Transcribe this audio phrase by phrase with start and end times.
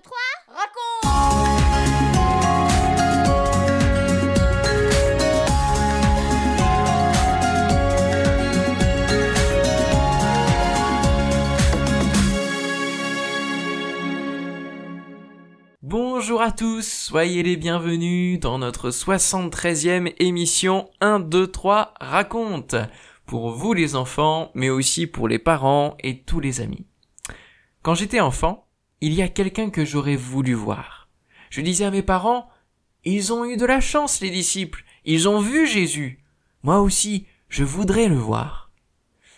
[0.00, 0.18] 2, 3,
[0.48, 1.90] raconte
[15.82, 22.76] Bonjour à tous, soyez les bienvenus dans notre 73e émission 1, 2, 3 raconte.
[23.26, 26.86] Pour vous les enfants, mais aussi pour les parents et tous les amis.
[27.82, 28.69] Quand j'étais enfant,
[29.00, 31.08] il y a quelqu'un que j'aurais voulu voir.
[31.50, 32.48] Je disais à mes parents,
[33.04, 36.22] ils ont eu de la chance les disciples, ils ont vu Jésus.
[36.62, 38.70] Moi aussi, je voudrais le voir.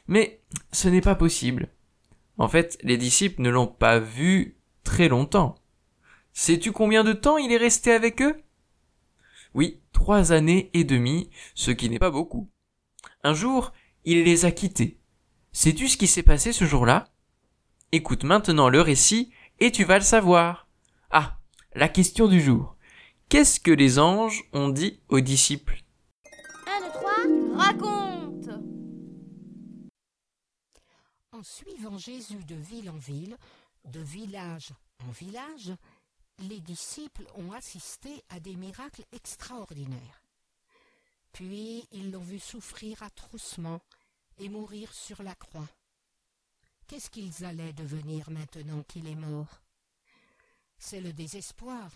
[0.08, 0.40] Mais
[0.72, 1.68] ce n'est pas possible.
[2.38, 5.54] En fait, les disciples ne l'ont pas vu très longtemps.
[6.32, 8.42] Sais-tu combien de temps il est resté avec eux?
[9.54, 12.50] Oui, trois années et demie, ce qui n'est pas beaucoup.
[13.22, 13.72] Un jour,
[14.04, 14.98] il les a quittés.
[15.52, 17.12] Sais-tu ce qui s'est passé ce jour-là?
[17.92, 19.30] Écoute maintenant le récit
[19.62, 20.66] et tu vas le savoir.
[21.12, 21.38] Ah,
[21.76, 22.76] la question du jour.
[23.28, 25.84] Qu'est-ce que les anges ont dit aux disciples?
[26.66, 28.48] 1, 2, 3, raconte
[31.30, 33.36] En suivant Jésus de ville en ville,
[33.84, 34.72] de village
[35.06, 35.72] en village,
[36.40, 40.24] les disciples ont assisté à des miracles extraordinaires.
[41.30, 43.80] Puis ils l'ont vu souffrir atrocement
[44.38, 45.68] et mourir sur la croix.
[46.92, 49.61] Qu'est-ce qu'ils allaient devenir maintenant qu'il est mort?
[50.84, 51.92] C'est le désespoir,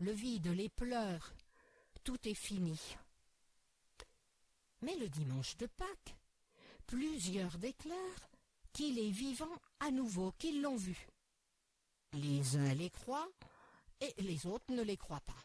[0.00, 1.34] le vide, les pleurs.
[2.04, 2.80] Tout est fini.
[4.80, 6.16] Mais le dimanche de Pâques,
[6.86, 8.30] plusieurs déclarent
[8.72, 11.06] qu'il est vivant à nouveau, qu'ils l'ont vu.
[12.14, 13.30] Les uns les croient
[14.00, 15.44] et les autres ne les croient pas.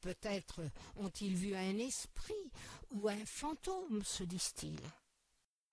[0.00, 0.62] Peut-être
[0.94, 2.52] ont-ils vu un esprit
[2.92, 4.78] ou un fantôme, se disent-ils.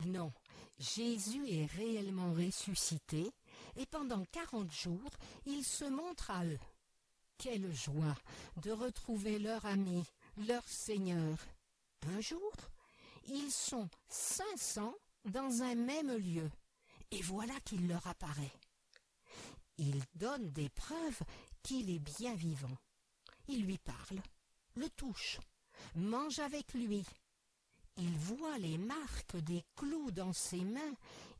[0.08, 0.33] Non,
[0.80, 3.31] Jésus est réellement ressuscité,
[3.78, 5.12] et pendant quarante jours,
[5.46, 6.60] il se montre à eux.
[7.38, 8.16] Quelle joie
[8.58, 10.04] de retrouver leur ami,
[10.48, 11.38] leur Seigneur.
[12.08, 12.52] Un jour,
[13.28, 14.95] ils sont cinq cents
[15.26, 16.50] dans un même lieu,
[17.11, 18.52] et voilà qu'il leur apparaît.
[19.78, 21.22] Il donne des preuves
[21.64, 22.78] qu'il est bien vivant.
[23.48, 24.22] Il lui parle,
[24.76, 25.39] le touche,
[25.95, 27.06] mange avec lui.
[27.98, 30.95] Il voit les marques des clous dans ses mains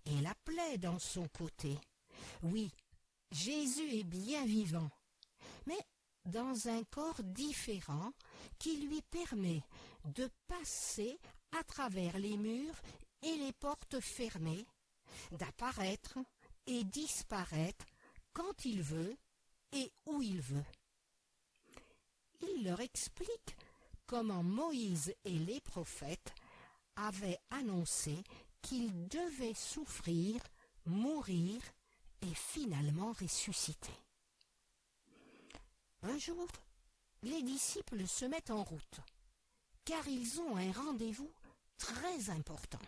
[0.06, 1.78] et la plaie dans son côté.
[2.44, 2.72] Oui,
[3.32, 4.90] Jésus est bien vivant,
[5.66, 5.80] mais
[6.26, 8.12] dans un corps différent
[8.58, 9.64] qui lui permet
[10.06, 11.20] de passer
[11.58, 12.80] à travers les murs
[13.22, 14.66] et les portes fermées,
[15.32, 16.18] d'apparaître
[16.66, 17.86] et disparaître
[18.34, 19.18] quand il veut
[19.72, 20.66] et où il veut.
[22.42, 23.56] Il leur explique
[24.06, 26.34] comment Moïse et les prophètes
[26.96, 28.24] avaient annoncé
[28.62, 30.42] qu'il devait souffrir,
[30.86, 31.62] mourir
[32.22, 33.94] et finalement ressusciter.
[36.04, 36.48] Un jour,
[37.24, 39.00] les disciples se mettent en route,
[39.86, 41.32] car ils ont un rendez-vous
[41.78, 42.80] très important.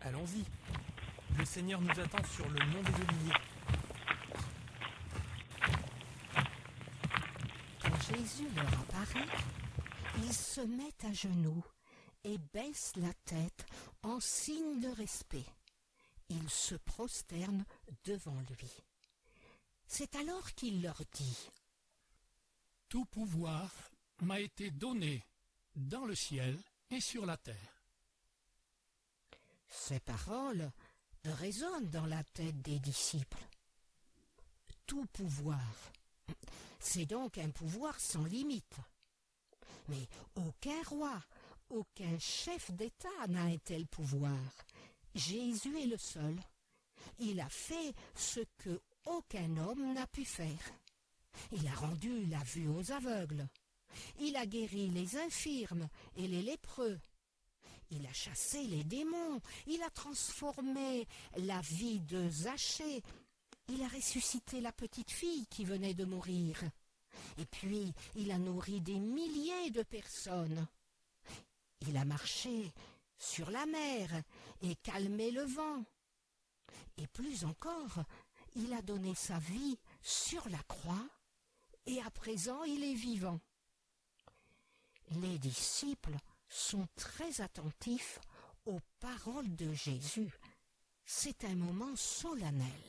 [0.00, 0.44] Allons-y.
[1.38, 3.32] Le Seigneur nous attend sur le mont des Oliviers.
[7.80, 9.28] Quand Jésus leur apparaît,
[10.18, 11.64] ils se mettent à genoux
[12.24, 13.66] et baissent la tête
[14.02, 15.46] en signe de respect.
[16.28, 17.64] Ils se prosternent
[18.04, 18.70] devant lui.
[19.86, 21.50] C'est alors qu'il leur dit
[22.88, 23.70] Tout pouvoir
[24.20, 25.24] m'a été donné
[25.74, 26.58] dans le ciel
[26.90, 27.82] et sur la terre.
[29.68, 30.70] Ces paroles
[31.24, 33.46] résonnent dans la tête des disciples.
[34.86, 35.60] Tout pouvoir.
[36.78, 38.76] C'est donc un pouvoir sans limite.
[39.88, 41.22] Mais aucun roi,
[41.70, 44.38] aucun chef d'État n'a un tel pouvoir.
[45.14, 46.36] Jésus est le seul.
[47.18, 50.72] Il a fait ce que aucun homme n'a pu faire.
[51.52, 53.48] Il a rendu la vue aux aveugles.
[54.20, 56.98] Il a guéri les infirmes et les lépreux.
[57.90, 59.40] Il a chassé les démons.
[59.66, 61.06] Il a transformé
[61.36, 63.02] la vie de Zachée.
[63.68, 66.58] Il a ressuscité la petite fille qui venait de mourir.
[67.38, 70.66] Et puis, il a nourri des milliers de personnes.
[71.86, 72.72] Il a marché
[73.22, 74.10] sur la mer
[74.62, 75.84] et calmé le vent.
[76.96, 78.02] Et plus encore,
[78.56, 81.08] il a donné sa vie sur la croix,
[81.86, 83.40] et à présent il est vivant.
[85.22, 86.16] Les disciples
[86.48, 88.18] sont très attentifs
[88.66, 90.32] aux paroles de Jésus.
[91.04, 92.82] C'est un moment solennel.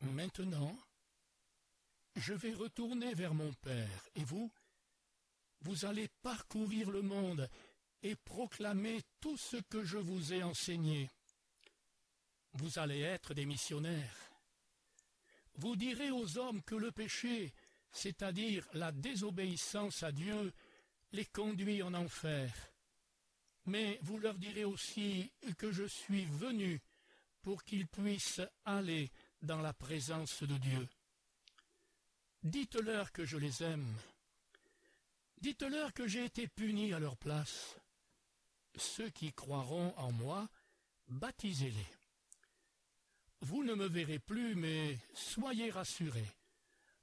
[0.00, 0.76] Maintenant,
[2.16, 4.50] je vais retourner vers mon Père, et vous,
[5.60, 7.48] vous allez parcourir le monde
[8.02, 11.10] et proclamer tout ce que je vous ai enseigné.
[12.54, 14.30] vous allez être des missionnaires.
[15.54, 17.52] Vous direz aux hommes que le péché,
[17.92, 20.52] c'est-à-dire la désobéissance à Dieu,
[21.12, 22.52] les conduit en enfer.
[23.66, 26.80] Mais vous leur direz aussi que je suis venu
[27.42, 29.10] pour qu'ils puissent aller
[29.42, 30.88] dans la présence de Dieu.
[32.42, 33.94] Dites-leur que je les aime.
[35.40, 37.76] Dites-leur que j'ai été puni à leur place.
[38.76, 40.48] Ceux qui croiront en moi,
[41.08, 41.86] baptisez-les.
[43.42, 46.32] Vous ne me verrez plus, mais soyez rassurés.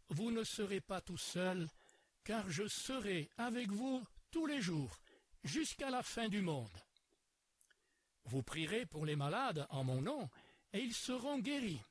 [0.10, 1.68] Vous ne serez pas tout seul,
[2.24, 5.00] car je serai avec vous tous les jours,
[5.44, 6.78] jusqu'à la fin du monde.
[8.26, 10.30] Vous prierez pour les malades en mon nom,
[10.74, 11.82] et ils seront guéris.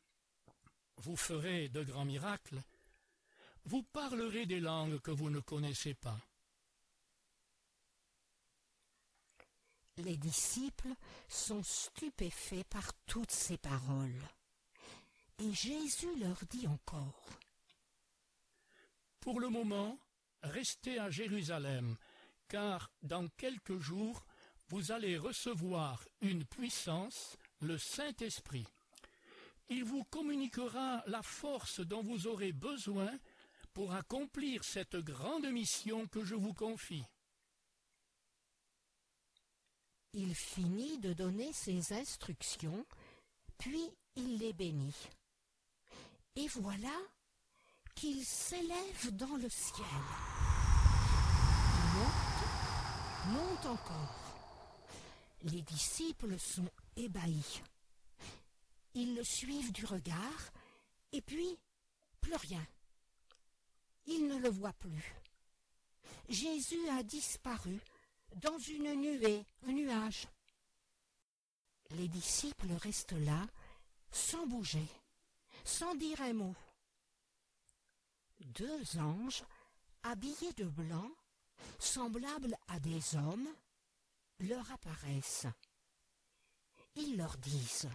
[0.97, 2.63] Vous ferez de grands miracles.
[3.65, 6.19] Vous parlerez des langues que vous ne connaissez pas.
[9.99, 10.95] Les disciples
[11.29, 14.23] sont stupéfaits par toutes ces paroles.
[15.41, 17.29] Et Jésus leur dit encore.
[19.19, 19.99] Pour le moment,
[20.43, 21.97] restez à Jérusalem,
[22.47, 24.25] car dans quelques jours,
[24.69, 28.67] vous allez recevoir une puissance, le Saint-Esprit.
[29.69, 33.19] Il vous communiquera la force dont vous aurez besoin
[33.75, 37.05] pour accomplir cette grande mission que je vous confie.
[40.15, 42.87] Il finit de donner ses instructions,
[43.59, 44.97] puis il les bénit.
[46.37, 46.97] Et voilà
[47.95, 49.87] qu'il s'élève dans le ciel.
[51.75, 54.29] Il monte, monte encore.
[55.43, 57.63] Les disciples sont ébahis.
[58.95, 60.53] Ils le suivent du regard,
[61.13, 61.59] et puis
[62.21, 62.67] plus rien.
[64.07, 65.15] Ils ne le voient plus.
[66.29, 67.79] Jésus a disparu
[68.41, 70.27] dans une nuée, un nuage.
[71.91, 73.47] Les disciples restent là,
[74.11, 74.87] sans bouger,
[75.65, 76.55] sans dire un mot.
[78.41, 79.43] Deux anges,
[80.03, 81.11] habillés de blanc,
[81.79, 83.49] semblables à des hommes,
[84.41, 85.47] leur apparaissent.
[86.95, 87.89] Ils leur disent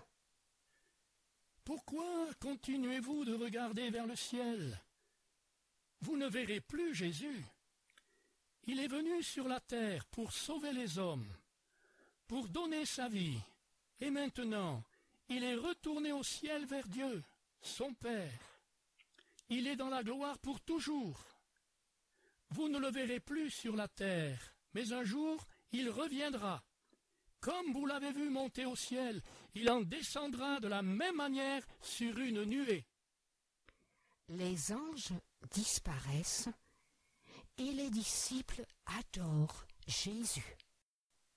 [1.63, 4.81] Pourquoi continuez-vous de regarder vers le ciel?
[6.01, 7.45] Vous ne verrez plus Jésus.
[8.65, 11.27] Il est venu sur la terre pour sauver les hommes,
[12.27, 13.39] pour donner sa vie,
[13.99, 14.83] et maintenant
[15.29, 17.23] il est retourné au ciel vers Dieu,
[17.61, 18.39] son Père.
[19.49, 21.25] Il est dans la gloire pour toujours.
[22.49, 26.63] Vous ne le verrez plus sur la terre, mais un jour il reviendra.
[27.39, 29.21] Comme vous l'avez vu monter au ciel,
[29.55, 32.85] il en descendra de la même manière sur une nuée.
[34.29, 35.13] Les anges
[35.51, 36.47] disparaissent
[37.57, 40.57] et les disciples adorent Jésus.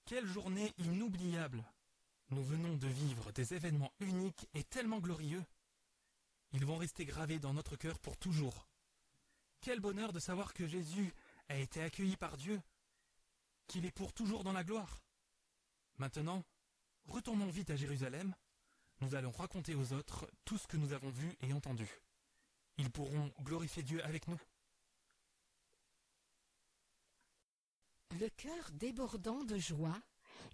[0.04, 1.64] Quelle journée inoubliable
[2.30, 5.44] Nous venons de vivre des événements uniques et tellement glorieux.
[6.52, 8.68] Ils vont rester gravés dans notre cœur pour toujours.
[9.60, 11.12] Quel bonheur de savoir que Jésus
[11.48, 12.60] a été accueilli par Dieu,
[13.66, 15.02] qu'il est pour toujours dans la gloire.
[15.98, 16.44] Maintenant,
[17.06, 18.34] retournons vite à Jérusalem.
[19.00, 21.88] Nous allons raconter aux autres tout ce que nous avons vu et entendu.
[22.78, 24.40] Ils pourront glorifier Dieu avec nous.
[28.18, 29.98] Le cœur débordant de joie,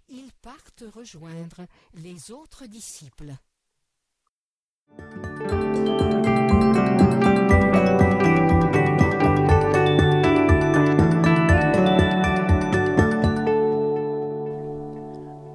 [0.09, 3.33] ils partent rejoindre les autres disciples.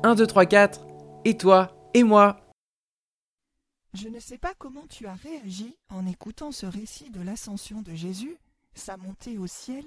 [0.03, 0.87] Un, deux, trois, quatre.
[1.25, 2.41] Et toi Et moi?
[3.93, 7.95] Je ne sais pas comment tu as réagi en écoutant ce récit de l'ascension de
[7.95, 8.39] Jésus,
[8.75, 9.85] sa montée au ciel.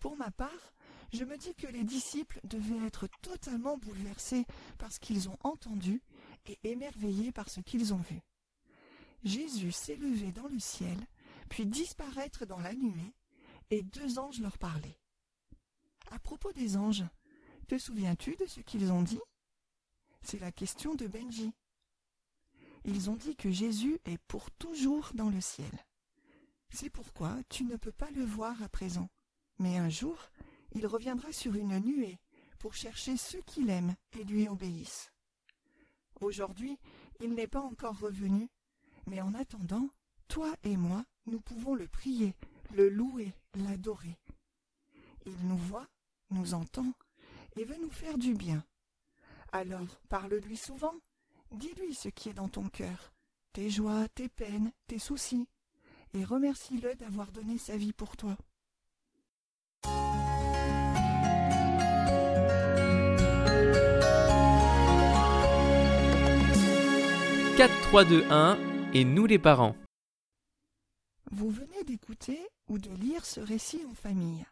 [0.00, 0.73] Pour ma part,
[1.14, 4.44] je me dis que les disciples devaient être totalement bouleversés
[4.78, 6.02] par ce qu'ils ont entendu
[6.46, 8.20] et émerveillés par ce qu'ils ont vu.
[9.22, 10.98] Jésus s'élevait dans le ciel,
[11.48, 13.14] puis disparaître dans la nuée,
[13.70, 14.98] et deux anges leur parlaient.
[16.10, 17.04] À propos des anges,
[17.68, 19.20] te souviens-tu de ce qu'ils ont dit?
[20.22, 21.52] C'est la question de Benji.
[22.84, 25.72] Ils ont dit que Jésus est pour toujours dans le ciel.
[26.70, 29.08] C'est pourquoi tu ne peux pas le voir à présent,
[29.58, 30.18] mais un jour
[30.74, 32.18] il reviendra sur une nuée
[32.58, 35.12] pour chercher ceux qu'il aime et lui obéissent.
[36.20, 36.78] Aujourd'hui,
[37.20, 38.48] il n'est pas encore revenu,
[39.06, 39.88] mais en attendant,
[40.28, 42.34] toi et moi, nous pouvons le prier,
[42.72, 44.18] le louer, l'adorer.
[45.26, 45.88] Il nous voit,
[46.30, 46.92] nous entend,
[47.56, 48.64] et veut nous faire du bien.
[49.52, 50.94] Alors, parle-lui souvent,
[51.52, 53.12] dis-lui ce qui est dans ton cœur,
[53.52, 55.46] tes joies, tes peines, tes soucis,
[56.14, 58.36] et remercie-le d'avoir donné sa vie pour toi.
[67.56, 68.58] 4, 3, 2, 1
[68.94, 69.76] et nous les parents.
[71.30, 74.44] Vous venez d'écouter ou de lire ce récit en famille.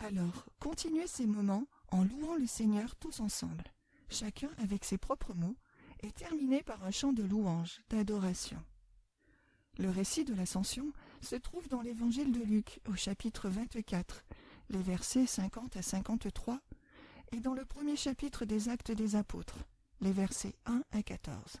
[0.00, 3.62] Alors, continuez ces moments en louant le Seigneur tous ensemble,
[4.08, 5.54] chacun avec ses propres mots,
[6.02, 8.60] et terminez par un chant de louange, d'adoration.
[9.78, 14.24] Le récit de l'ascension se trouve dans l'évangile de Luc au chapitre 24,
[14.70, 16.58] les versets 50 à 53,
[17.30, 19.60] et dans le premier chapitre des actes des apôtres,
[20.00, 21.60] les versets 1 à 14.